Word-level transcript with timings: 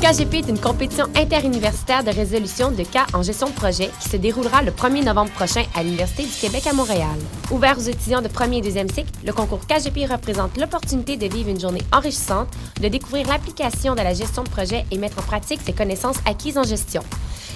KGP 0.00 0.34
est 0.34 0.48
une 0.48 0.60
compétition 0.60 1.06
interuniversitaire 1.16 2.04
de 2.04 2.10
résolution 2.10 2.70
de 2.70 2.84
cas 2.84 3.06
en 3.14 3.22
gestion 3.24 3.48
de 3.48 3.54
projet 3.54 3.90
qui 4.00 4.08
se 4.08 4.16
déroulera 4.16 4.62
le 4.62 4.70
1er 4.70 5.04
novembre 5.04 5.32
prochain 5.32 5.64
à 5.74 5.82
l'Université 5.82 6.22
du 6.22 6.30
Québec 6.40 6.68
à 6.68 6.72
Montréal. 6.72 7.18
Ouvert 7.50 7.76
aux 7.76 7.82
étudiants 7.82 8.22
de 8.22 8.28
premier 8.28 8.58
et 8.58 8.62
deuxième 8.62 8.88
cycle, 8.88 9.10
le 9.26 9.32
concours 9.32 9.66
KGP 9.66 10.06
représente 10.08 10.56
l'opportunité 10.56 11.16
de 11.16 11.26
vivre 11.26 11.50
une 11.50 11.58
journée 11.58 11.82
enrichissante, 11.92 12.46
de 12.80 12.86
découvrir 12.86 13.26
l'application 13.26 13.96
de 13.96 14.00
la 14.02 14.14
gestion 14.14 14.44
de 14.44 14.48
projet 14.48 14.86
et 14.92 14.98
mettre 14.98 15.18
en 15.18 15.22
pratique 15.22 15.60
ses 15.66 15.72
connaissances 15.72 16.18
acquises 16.26 16.58
en 16.58 16.62
gestion. 16.62 17.02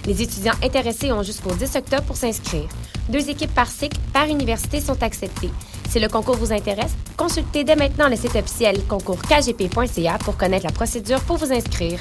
Les 0.07 0.21
étudiants 0.21 0.59
intéressés 0.65 1.13
ont 1.13 1.23
jusqu'au 1.23 1.55
10 1.55 1.77
octobre 1.77 2.03
pour 2.03 2.17
s'inscrire. 2.17 2.69
Deux 3.09 3.31
équipes 3.31 3.55
par 3.55 3.69
cycle, 3.69 4.01
par 4.13 4.27
université 4.27 4.81
sont 4.81 5.01
acceptées. 5.05 5.51
Si 5.89 6.01
le 6.01 6.09
concours 6.09 6.37
vous 6.37 6.53
intéresse, 6.53 6.97
consultez 7.17 7.63
dès 7.63 7.77
maintenant 7.77 8.09
le 8.09 8.17
site 8.17 8.35
officiel 8.35 8.85
concourskgp.ca 8.89 10.19
pour 10.19 10.37
connaître 10.37 10.67
la 10.67 10.73
procédure 10.73 11.21
pour 11.21 11.37
vous 11.37 11.53
inscrire. 11.53 12.01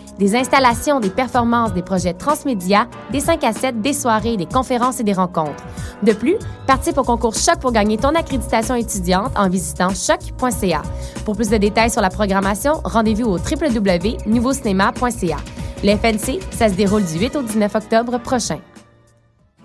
Des 0.19 0.35
installations, 0.35 0.99
des 0.99 1.09
performances, 1.09 1.73
des 1.73 1.81
projets 1.81 2.13
transmédia, 2.13 2.87
des 3.11 3.19
5 3.19 3.43
à 3.43 3.53
7, 3.53 3.81
des 3.81 3.93
soirées, 3.93 4.37
des 4.37 4.45
conférences 4.45 4.99
et 4.99 5.03
des 5.03 5.13
rencontres. 5.13 5.63
De 6.03 6.13
plus, 6.13 6.35
participe 6.67 6.97
au 6.97 7.03
concours 7.03 7.35
Choc 7.35 7.59
pour 7.59 7.71
gagner 7.71 7.97
ton 7.97 8.15
accréditation 8.15 8.75
étudiante 8.75 9.31
en 9.35 9.49
visitant 9.49 9.89
choc.ca. 9.89 10.81
Pour 11.25 11.35
plus 11.35 11.49
de 11.49 11.57
détails 11.57 11.91
sur 11.91 12.01
la 12.01 12.09
programmation, 12.09 12.73
rendez-vous 12.83 13.25
au 13.25 13.37
www.nouveaucinéma.ca. 13.37 15.37
Le 15.83 15.95
FNC, 15.95 16.39
ça 16.51 16.69
se 16.69 16.75
déroule 16.75 17.03
du 17.03 17.19
8 17.19 17.35
au 17.35 17.41
19 17.41 17.75
octobre 17.75 18.19
prochain. 18.19 18.59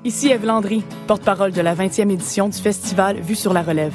Ici 0.04 0.28
Eve 0.28 0.46
Landry, 0.46 0.84
porte-parole 1.06 1.52
de 1.52 1.60
la 1.60 1.74
20e 1.74 2.10
édition 2.10 2.48
du 2.48 2.58
festival 2.58 3.20
Vue 3.20 3.34
sur 3.34 3.52
la 3.52 3.62
relève. 3.62 3.94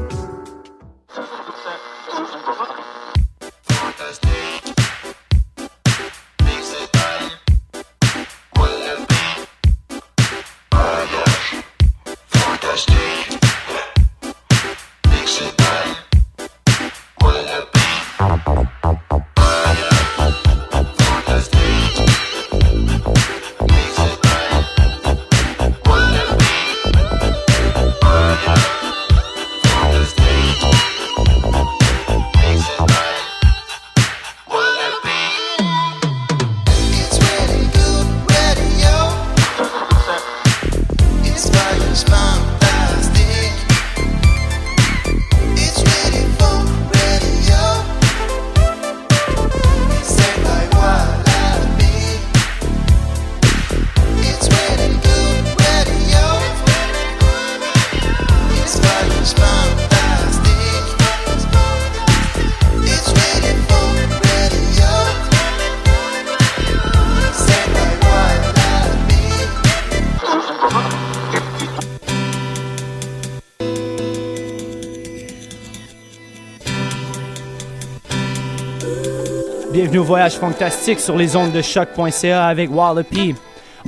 Bienvenue 79.91 80.07
voyage 80.07 80.35
fantastique 80.35 81.01
sur 81.01 81.17
les 81.17 81.35
ondes 81.35 81.51
de 81.51 81.61
choc.ca 81.61 82.47
avec 82.47 82.73
Wallopy 82.73 83.35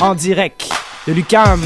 en 0.01 0.13
direct 0.13 0.69
de 1.07 1.13
Lucam. 1.13 1.61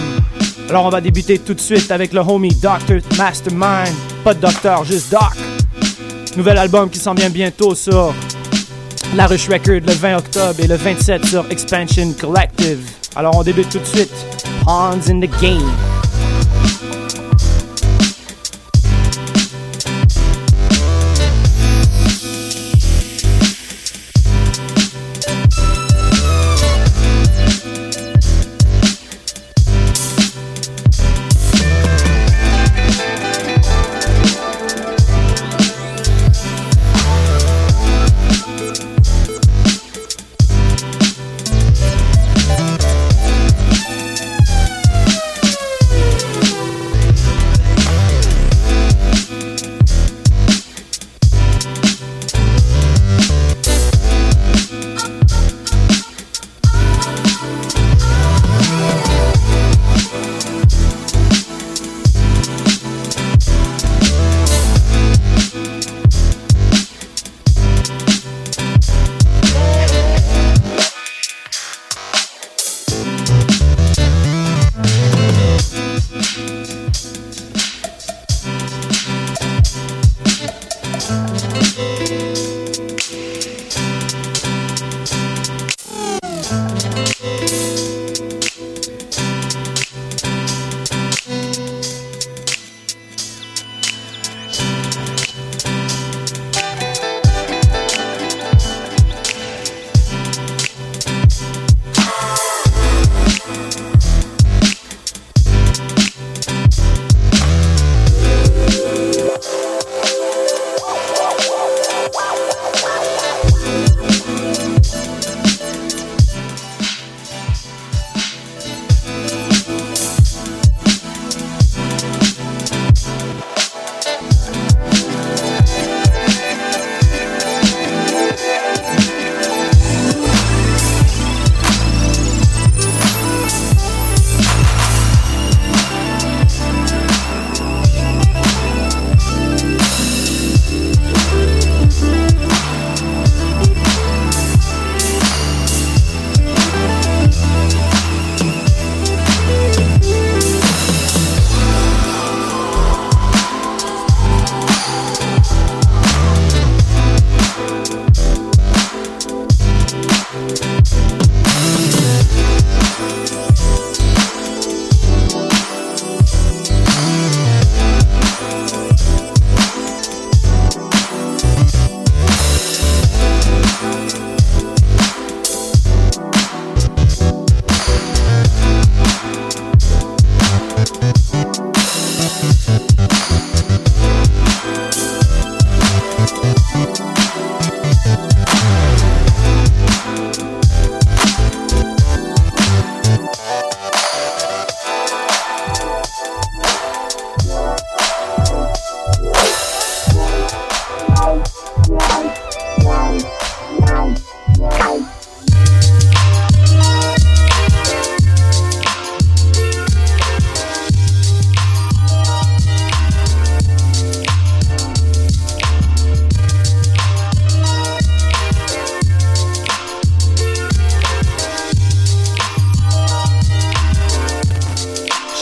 Alors 0.70 0.86
on 0.86 0.90
va 0.90 1.02
débuter 1.02 1.40
tout 1.40 1.56
de 1.56 1.60
suite 1.60 1.90
avec 1.90 2.14
le 2.14 2.20
homie 2.20 2.54
Dr. 2.54 3.00
Mastermind. 3.18 3.90
Pas 4.24 4.36
de 4.36 4.40
docteur, 4.40 4.84
juste 4.84 5.10
Doc. 5.10 5.34
Nouvel 6.38 6.60
album 6.60 6.88
qui 6.88 7.00
s'en 7.00 7.16
vient 7.16 7.32
bientôt 7.32 7.74
sur 7.74 8.14
La 9.16 9.26
Rush 9.26 9.50
Record 9.50 9.82
le 9.88 9.94
20 9.94 10.18
octobre 10.18 10.60
et 10.60 10.68
le 10.68 10.76
27 10.76 11.26
sur 11.26 11.50
Expansion 11.50 12.14
Collective. 12.14 12.88
Alors 13.16 13.36
on 13.38 13.42
débute 13.42 13.70
tout 13.72 13.80
de 13.80 13.86
suite. 13.86 14.14
Pawns 14.64 15.10
in 15.10 15.20
the 15.20 15.42
Game. 15.42 15.87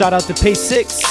Shout 0.05 0.13
out 0.13 0.21
to 0.25 0.35
Pay 0.35 0.53
Six. 0.53 1.01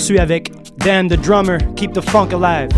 Poursuit 0.00 0.18
avec 0.18 0.50
Dan 0.78 1.08
the 1.08 1.16
Drummer, 1.18 1.58
Keep 1.76 1.92
the 1.92 2.00
Funk 2.00 2.32
Alive. 2.32 2.70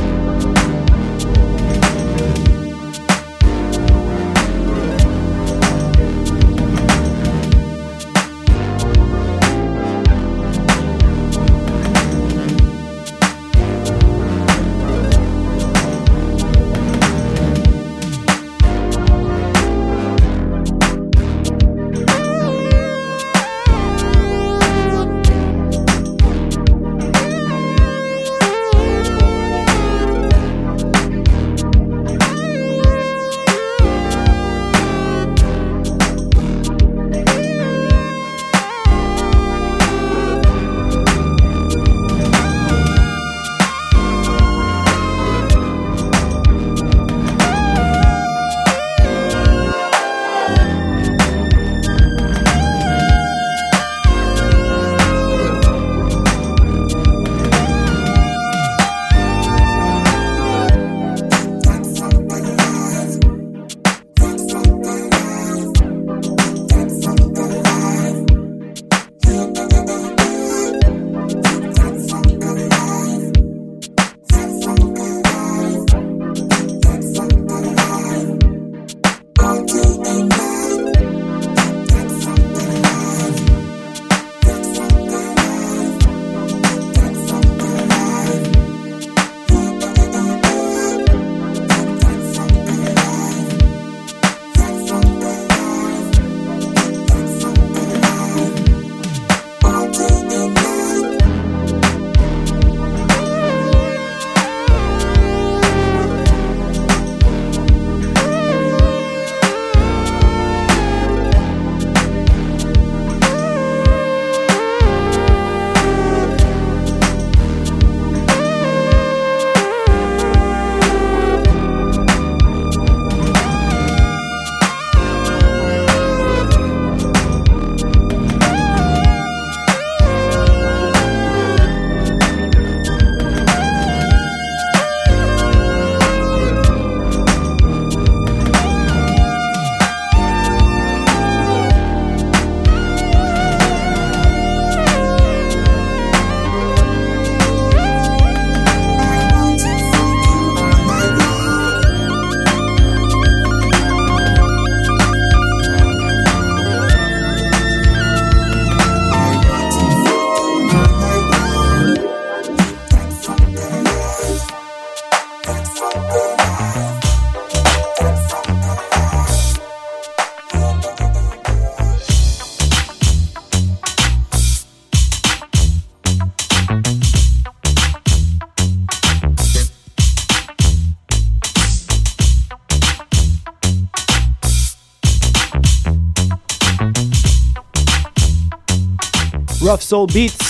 Soul 189.93 190.07
Beats. 190.07 190.42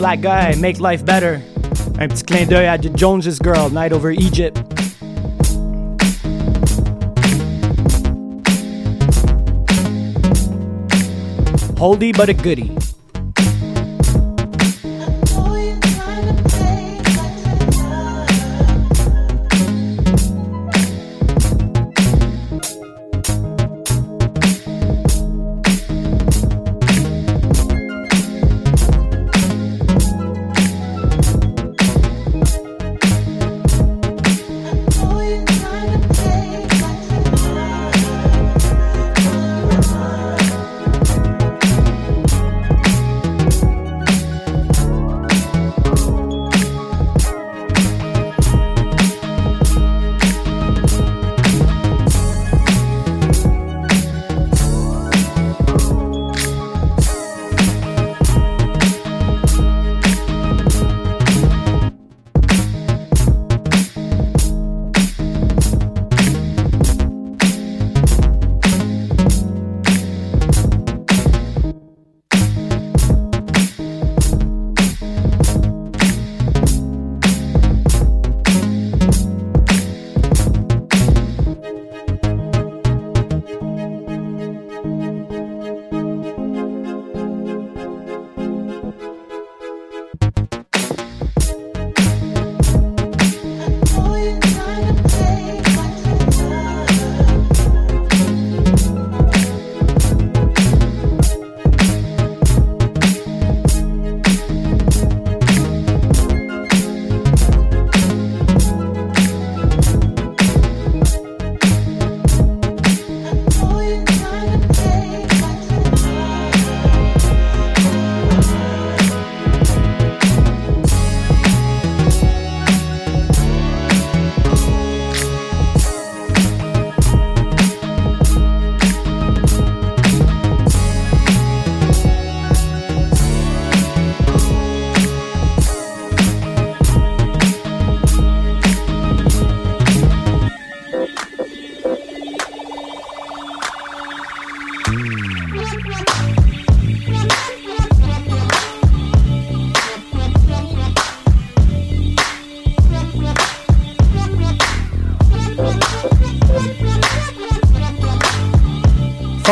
Black 0.00 0.22
guy, 0.22 0.54
make 0.54 0.80
life 0.80 1.04
better. 1.04 1.42
Un 1.98 2.08
petit 2.08 2.24
clin 2.24 2.46
d'œil 2.46 2.66
à 2.66 2.78
The 2.78 2.88
Girl, 3.38 3.70
Night 3.70 3.92
Over 3.92 4.12
Egypt. 4.12 4.56
Holdy 11.78 12.12
but 12.12 12.30
a 12.30 12.32
goodie. 12.32 12.89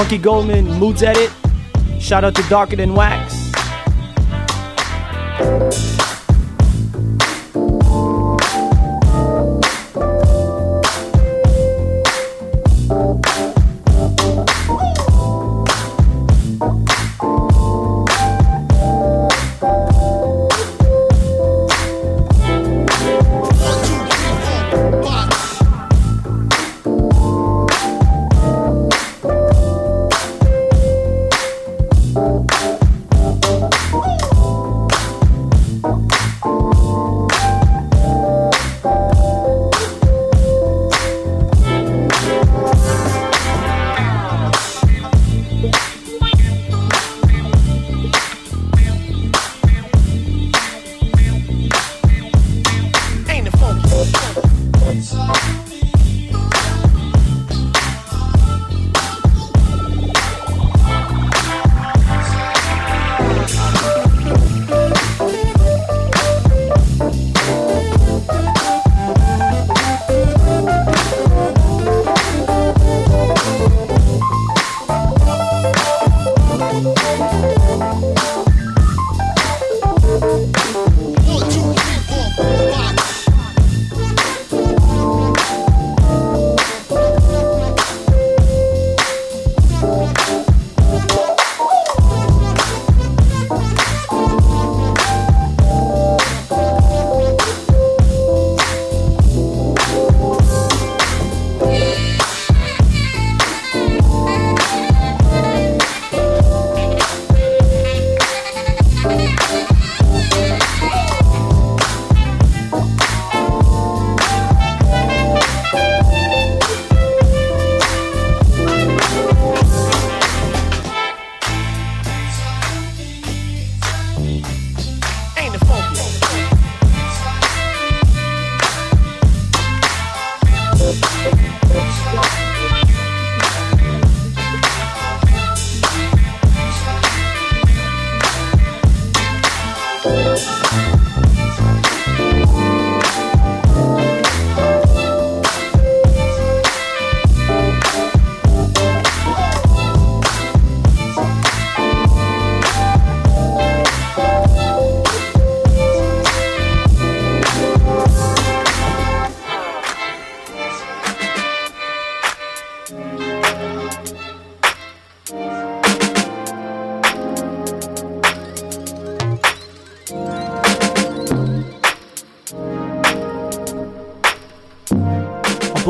Funky 0.09 0.23
Goldman, 0.23 0.65
Moods 0.79 1.03
Edit. 1.03 1.31
Shout 2.01 2.25
out 2.25 2.35
to 2.37 2.43
Darker 2.49 2.77
Than 2.77 2.95
Wax. 2.95 3.18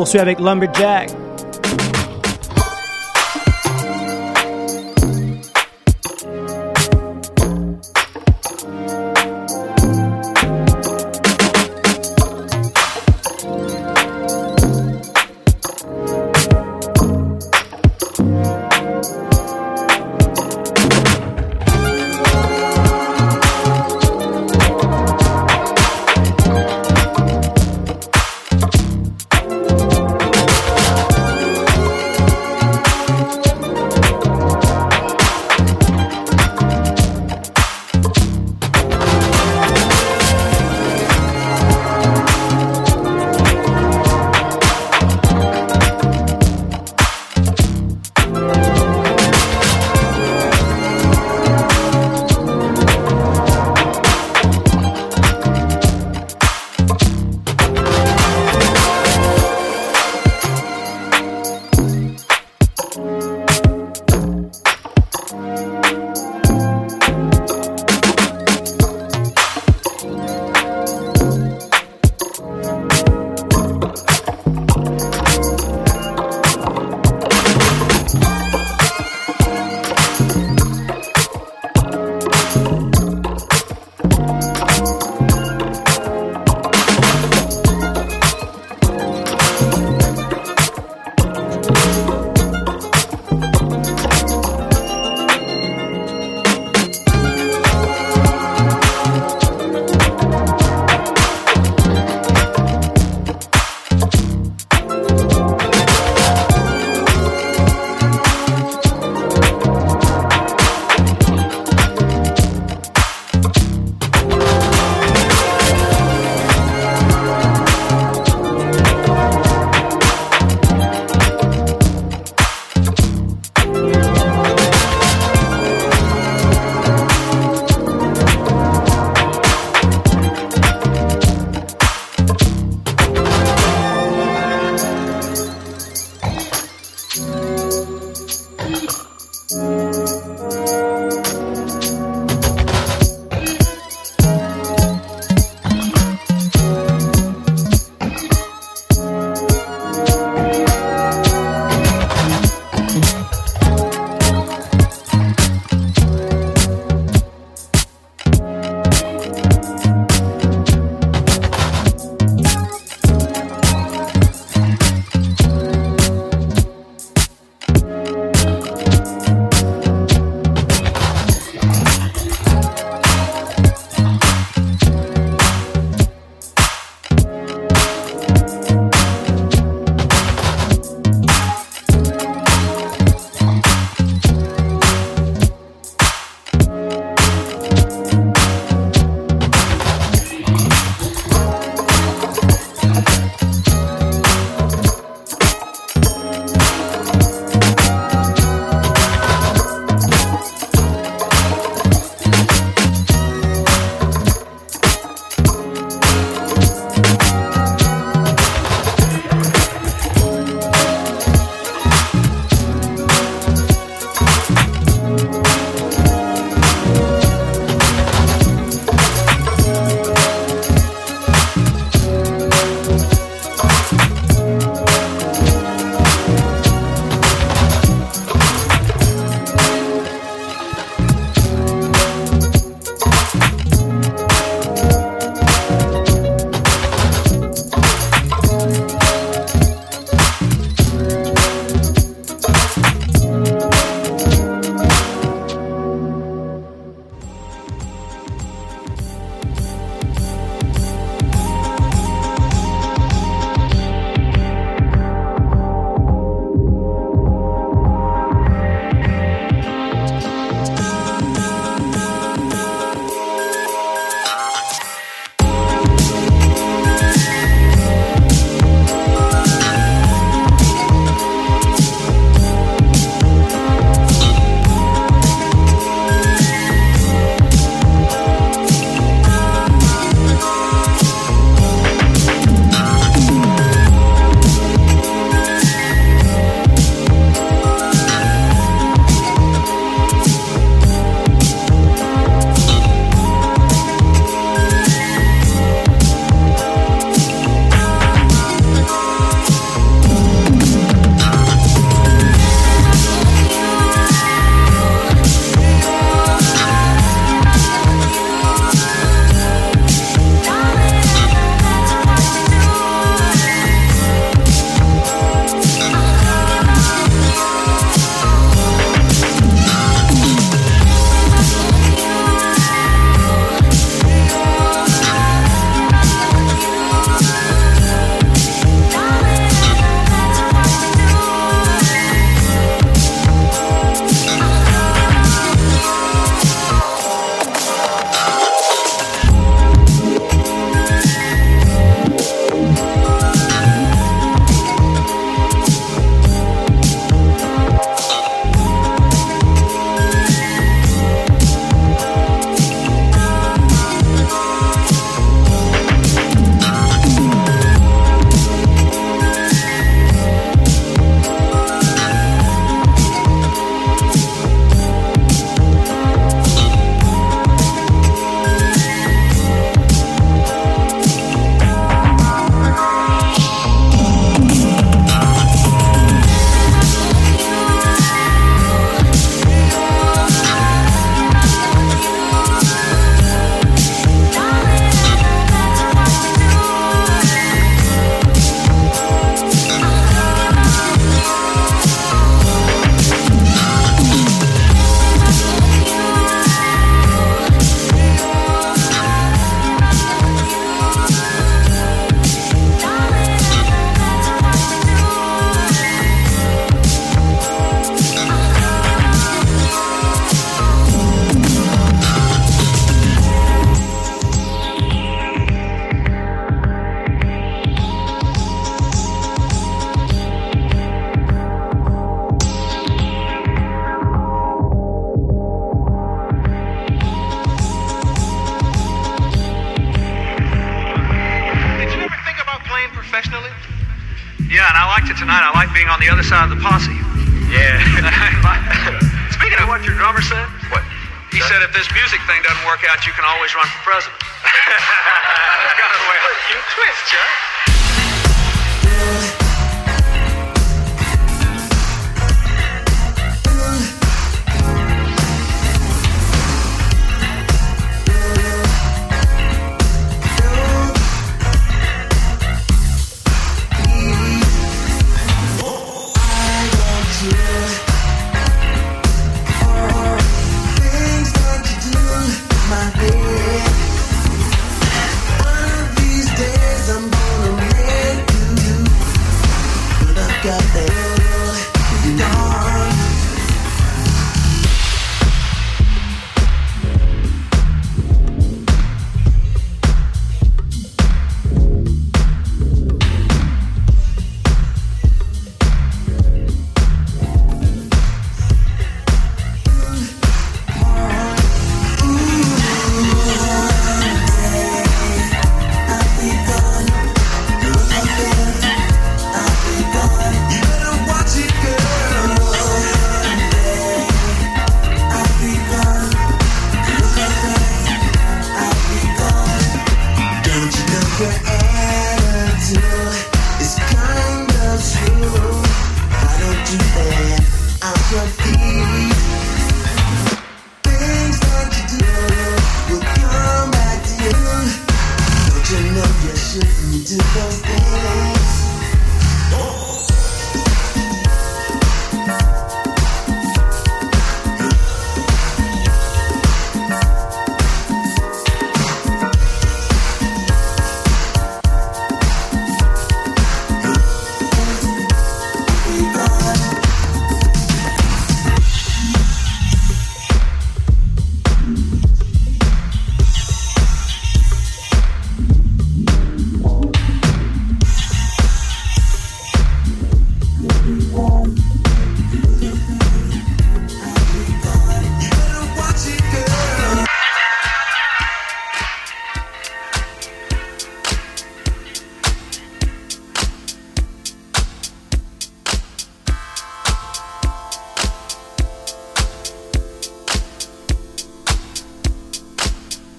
Poursuit 0.09 0.19
avec 0.21 0.39
Lumberjack. 0.39 1.18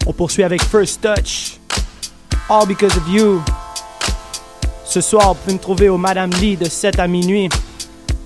On 0.07 0.13
poursuit 0.13 0.43
avec 0.43 0.63
First 0.63 1.03
Touch. 1.03 1.61
All 2.49 2.67
because 2.67 2.97
of 2.97 3.09
you. 3.09 3.43
Ce 4.85 5.01
soir, 5.01 5.35
vous 5.35 5.41
pouvez 5.41 5.55
me 5.55 5.59
trouver 5.61 5.89
au 5.89 5.99
Madame 5.99 6.31
Lee 6.41 6.57
de 6.57 6.65
7 6.65 6.99
à 6.99 7.07
minuit. 7.07 7.49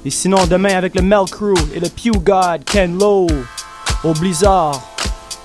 Et 0.05 0.11
sinon, 0.11 0.47
demain 0.47 0.77
avec 0.77 0.95
le 0.95 1.03
Mel 1.03 1.25
Crew 1.31 1.55
et 1.75 1.81
le 1.81 1.89
Pew 1.89 2.19
God 2.19 2.65
Ken 2.65 2.99
Lowe 2.99 3.27
au 4.03 4.13
Blizzard, 4.15 4.81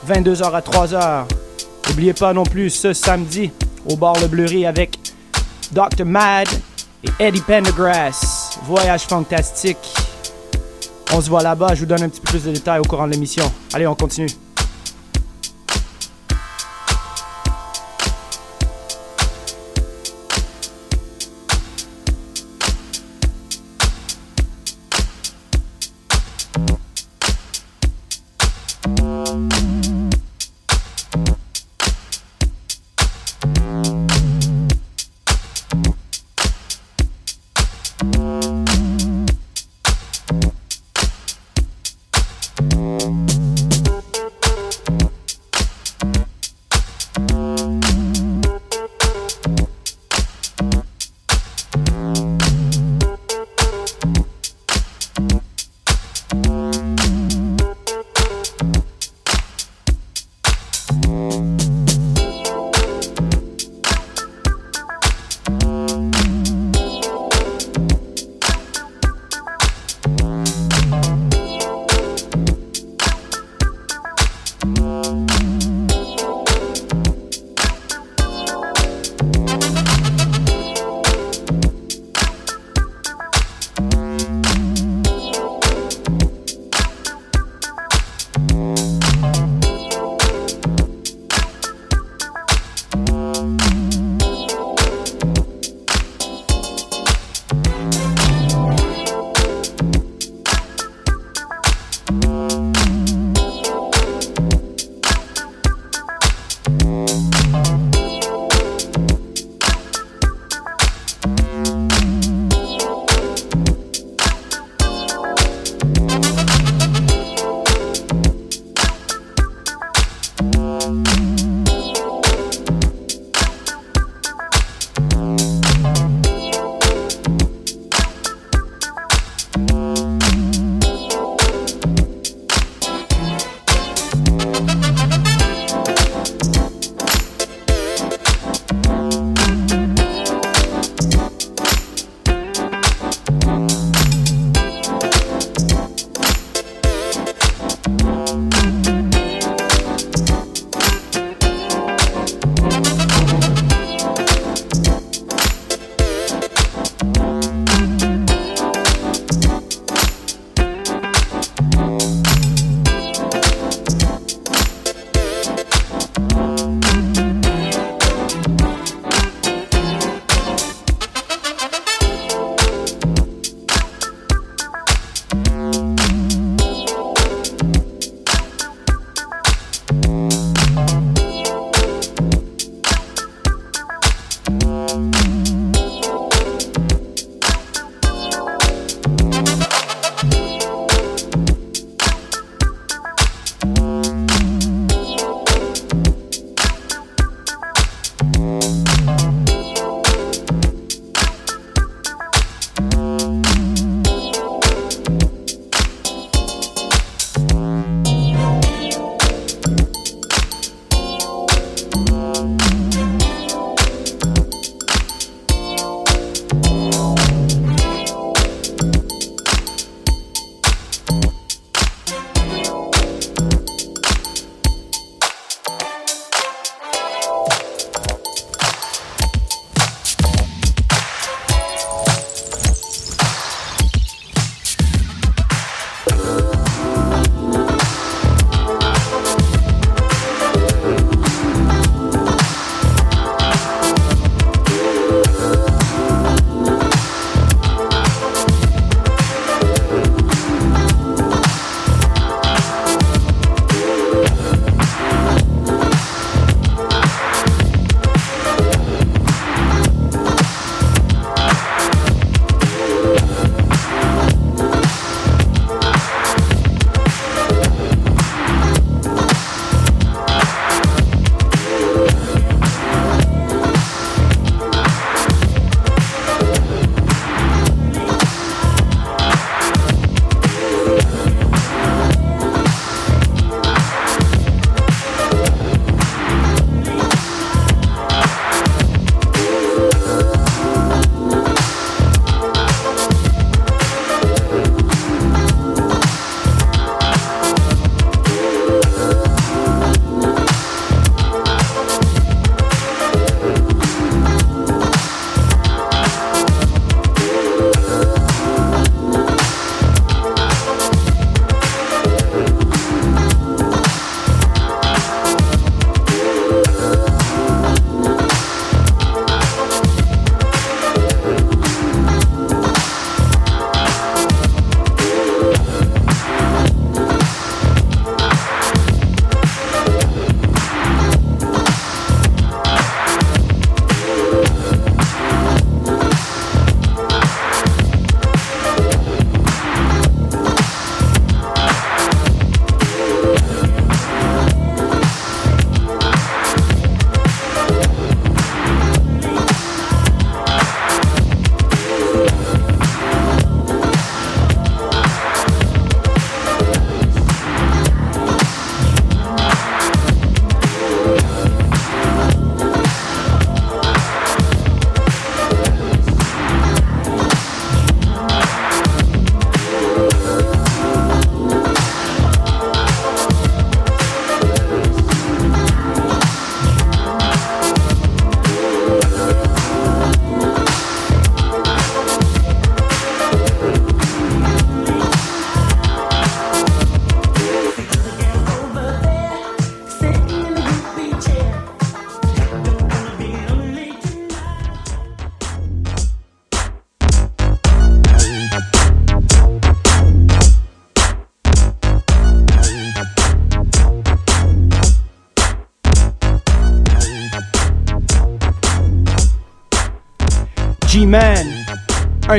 22h 0.08 0.54
à 0.54 0.62
3h. 0.62 1.26
N'oubliez 1.88 2.14
pas 2.14 2.34
non 2.34 2.44
plus 2.44 2.70
ce 2.70 2.94
samedi 2.94 3.52
au 3.90 3.96
bar 3.96 4.14
Le 4.22 4.28
Bleury 4.28 4.66
avec 4.66 4.98
Dr. 5.72 6.06
Mad 6.06 6.48
et 7.04 7.10
Eddie 7.20 7.42
Pendergrass. 7.42 8.60
Voyage 8.66 9.04
fantastique. 9.04 9.78
On 11.14 11.22
se 11.22 11.30
voit 11.30 11.42
là-bas, 11.42 11.74
je 11.74 11.80
vous 11.80 11.86
donne 11.86 12.04
un 12.04 12.10
petit 12.10 12.22
peu 12.22 12.30
plus 12.30 12.44
de 12.44 12.52
détails 12.52 12.80
au 12.80 12.84
courant 12.84 13.08
de 13.08 13.14
l'émission. 13.14 13.52
Allez, 13.74 13.88
on 13.88 13.96
continue. 13.96 14.30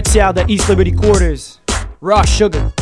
Un 0.01 0.03
tiers 0.03 0.33
de 0.33 0.45
East 0.49 0.69
Liberty 0.69 0.93
Quarters, 0.93 1.61
Raw 2.01 2.25
Sugar. 2.25 2.80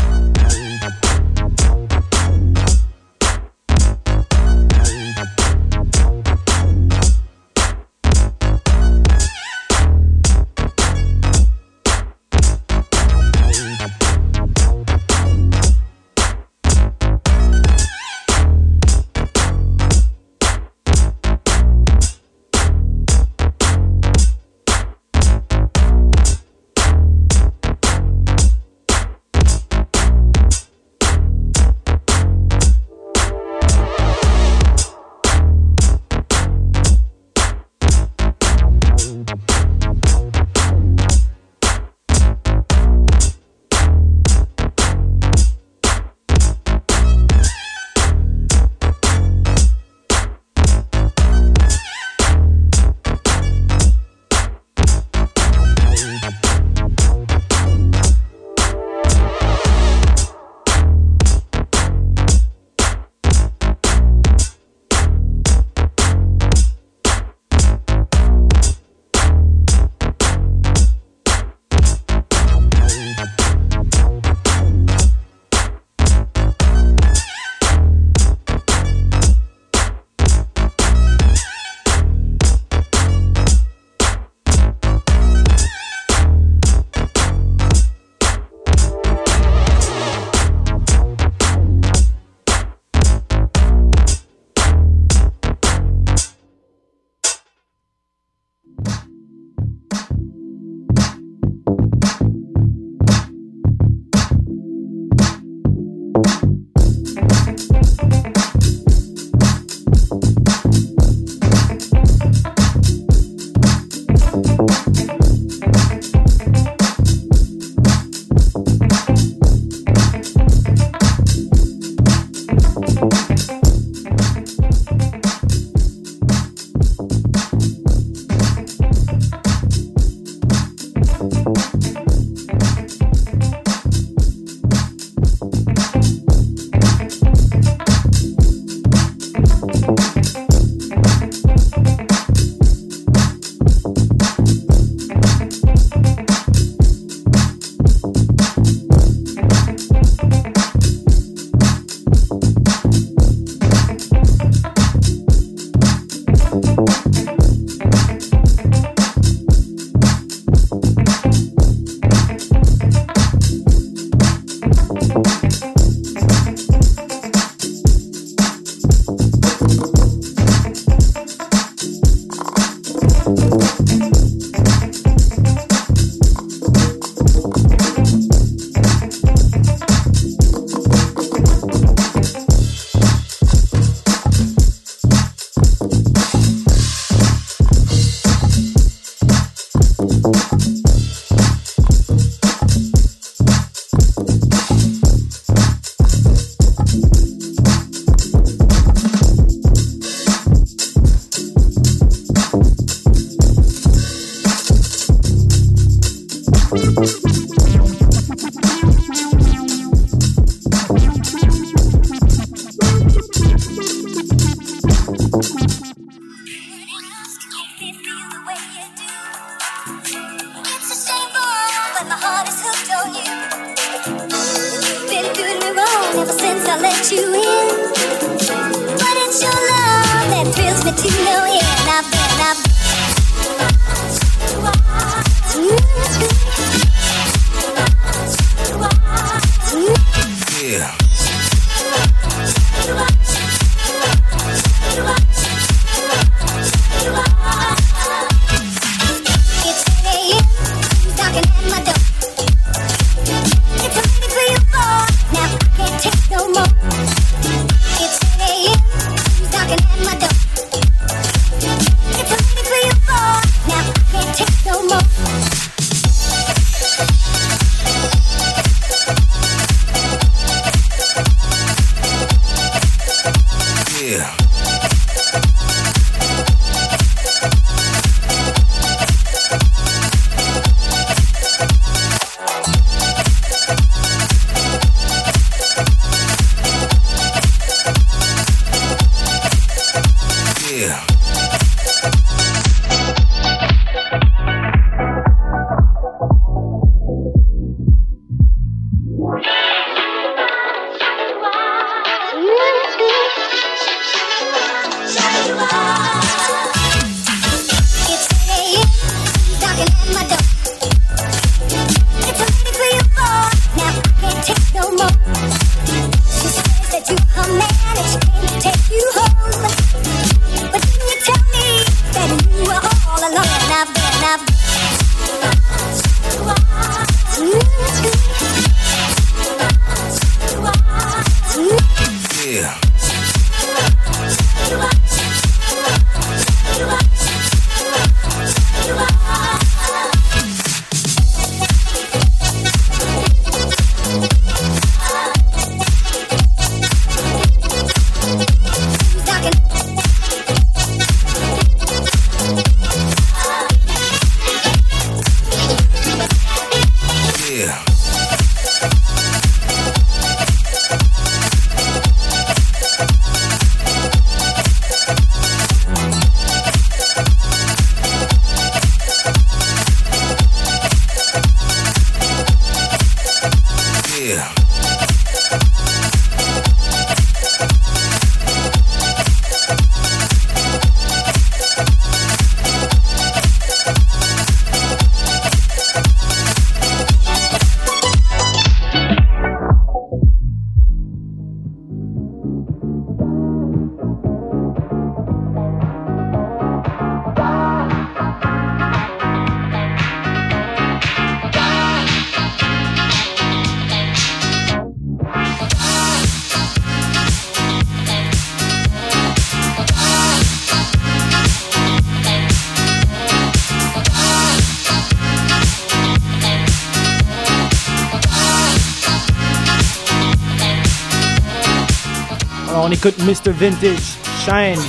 Écoute 422.99 423.19
Mr. 423.19 423.53
Vintage, 423.53 424.17
Shine. 424.45 424.83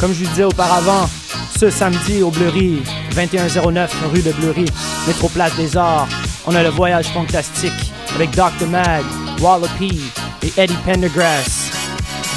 Comme 0.00 0.12
je 0.12 0.24
vous 0.24 0.30
disais 0.30 0.42
auparavant, 0.42 1.08
ce 1.56 1.70
samedi 1.70 2.20
au 2.20 2.30
Bleury, 2.32 2.82
2109 3.14 3.94
rue 4.12 4.22
de 4.22 4.32
Bleury, 4.32 4.64
métro 5.06 5.28
Place 5.28 5.54
des 5.54 5.76
Arts, 5.76 6.08
on 6.46 6.54
a 6.56 6.64
le 6.64 6.70
voyage 6.70 7.06
fantastique 7.06 7.92
avec 8.16 8.30
Dr. 8.32 8.66
Mad, 8.68 9.04
Wallopy 9.40 10.00
et 10.42 10.52
Eddie 10.56 10.76
Pendergrass, 10.84 11.70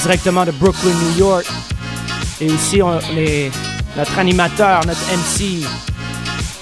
directement 0.04 0.46
de 0.46 0.52
Brooklyn, 0.52 0.94
New 0.94 1.18
York. 1.18 1.46
Et 2.40 2.52
aussi 2.52 2.80
on 2.84 3.00
est 3.18 3.50
notre 3.98 4.20
animateur, 4.20 4.86
notre 4.86 5.02
MC, 5.12 5.66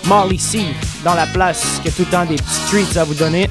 Marley 0.08 0.38
C, 0.38 0.64
dans 1.04 1.16
la 1.16 1.28
place, 1.28 1.82
qui 1.82 1.90
a 1.90 1.92
tout 1.92 2.04
le 2.04 2.12
temps 2.12 2.26
des 2.26 2.36
petits 2.36 2.86
treats 2.86 3.02
à 3.02 3.04
vous 3.04 3.16
donner. 3.16 3.50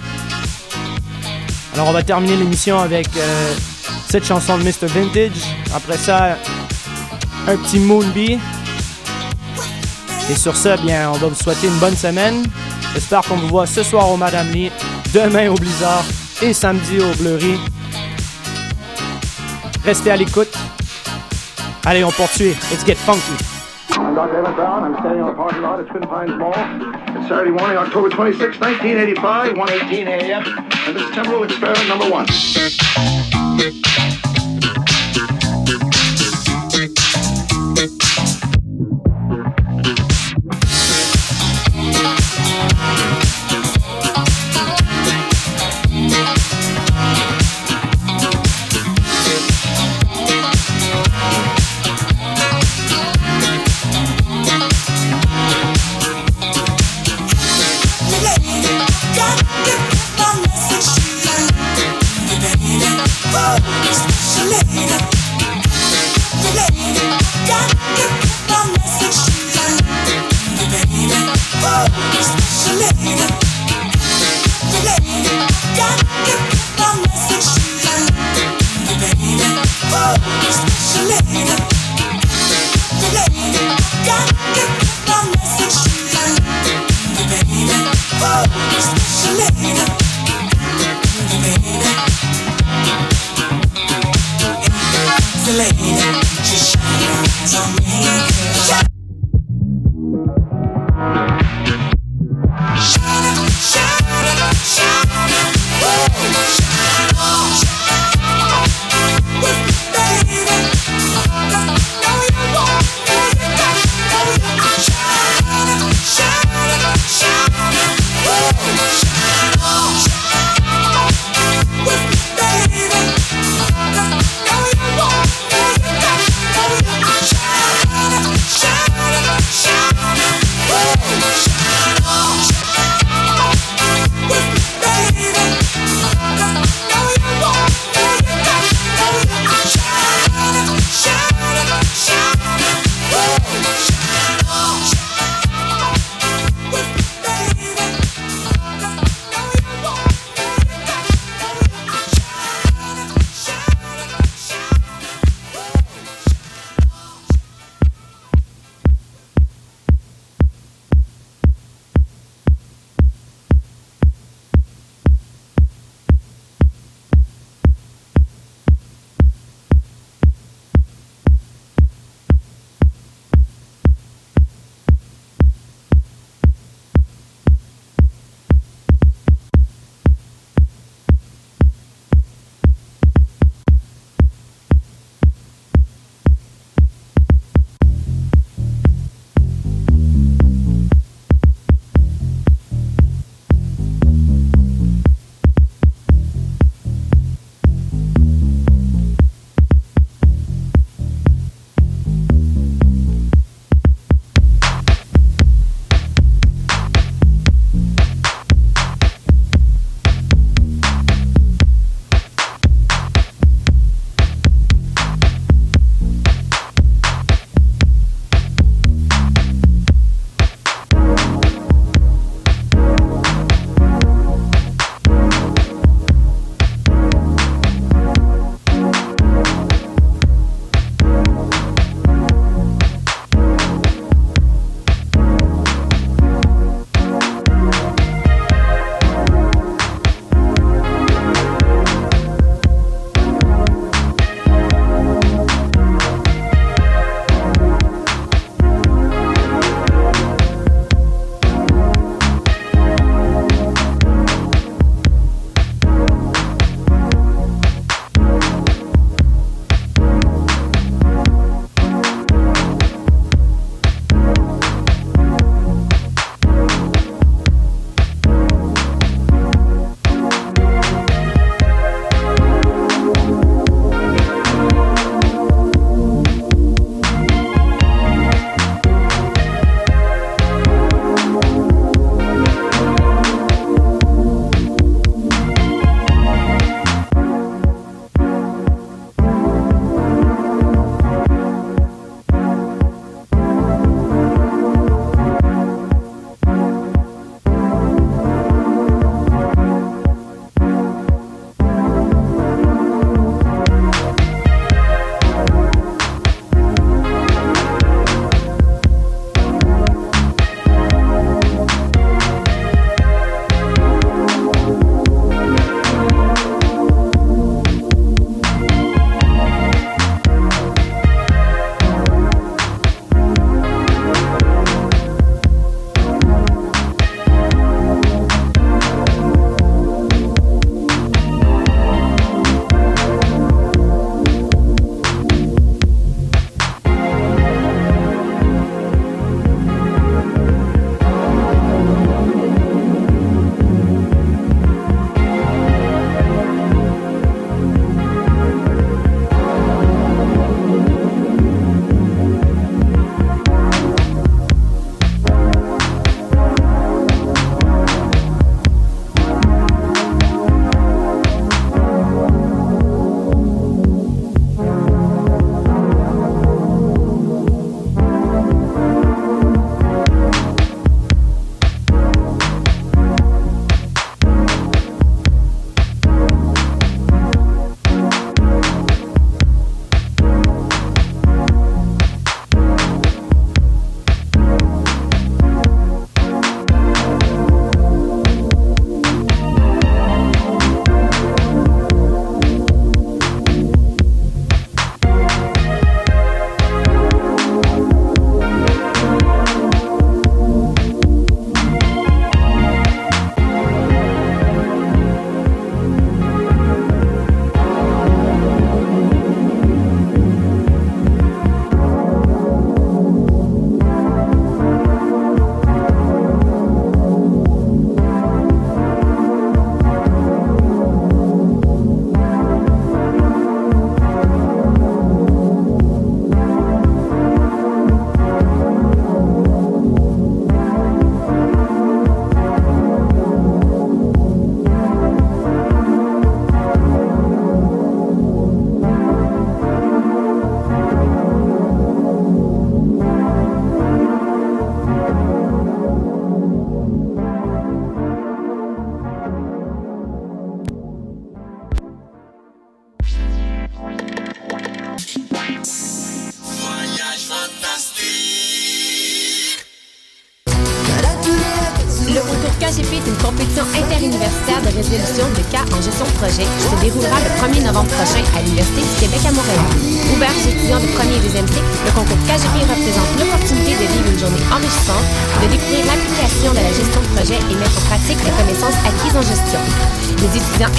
Alors 1.75 1.89
on 1.89 1.93
va 1.93 2.03
terminer 2.03 2.37
l'émission 2.37 2.79
avec 2.79 3.07
euh, 3.19 3.55
Petite 4.11 4.27
chanson 4.27 4.59
de 4.59 4.65
Mr. 4.65 4.89
Vintage. 4.89 5.41
Après 5.73 5.97
ça, 5.97 6.37
un 7.47 7.57
petit 7.59 7.79
Moonbee. 7.79 8.41
Et 10.29 10.35
sur 10.35 10.57
ce, 10.57 10.83
bien, 10.83 11.11
on 11.11 11.17
va 11.17 11.29
vous 11.29 11.35
souhaiter 11.37 11.69
une 11.69 11.79
bonne 11.79 11.95
semaine. 11.95 12.43
J'espère 12.93 13.21
qu'on 13.21 13.37
vous 13.37 13.47
voit 13.47 13.67
ce 13.67 13.85
soir 13.85 14.11
au 14.11 14.17
Madame 14.17 14.51
Lee, 14.51 14.73
demain 15.15 15.49
au 15.49 15.55
Blizzard 15.55 16.03
et 16.43 16.53
samedi 16.53 16.99
au 16.99 17.23
Bleury. 17.23 17.57
Restez 19.85 20.11
à 20.11 20.17
l'écoute. 20.17 20.59
Allez, 21.87 22.03
on 22.03 22.11
poursuit. 22.11 22.57
Let's 22.73 22.85
get 22.85 22.97
funky. 22.97 23.21
I'm 23.93 24.17
Dr. 24.17 24.39
Evan 24.39 24.55
Brown. 24.57 24.85
I'm 24.87 24.99
standing 24.99 25.23
on 25.23 25.29
the 25.29 25.37
parking 25.37 25.63
lot 25.63 25.79
at 25.79 25.87
Twin 25.87 26.03
Pines 26.03 26.37
Mall. 26.37 26.53
It's 27.17 27.29
Saturday 27.29 27.53
morning, 27.53 27.79
October 27.79 28.09
26, 28.09 28.59
1985, 28.59 29.53
1.18 29.55 30.07
a.m. 30.09 30.43
And 30.89 30.97
this 30.97 31.05
is 31.05 31.15
Temporal 31.15 31.45
Experiment 31.45 31.87
Number 31.87 32.11
one. 32.11 33.40
Thank 33.61 34.15
you. 34.15 34.20